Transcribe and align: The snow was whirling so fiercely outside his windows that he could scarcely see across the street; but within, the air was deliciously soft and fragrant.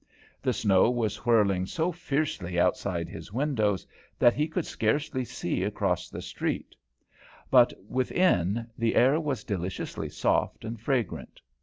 The 0.41 0.51
snow 0.51 0.89
was 0.89 1.27
whirling 1.27 1.67
so 1.67 1.91
fiercely 1.91 2.59
outside 2.59 3.07
his 3.07 3.31
windows 3.31 3.85
that 4.17 4.33
he 4.33 4.47
could 4.47 4.65
scarcely 4.65 5.23
see 5.23 5.61
across 5.61 6.09
the 6.09 6.23
street; 6.23 6.75
but 7.51 7.71
within, 7.87 8.65
the 8.75 8.95
air 8.95 9.19
was 9.19 9.43
deliciously 9.43 10.09
soft 10.09 10.65
and 10.65 10.81
fragrant. 10.81 11.39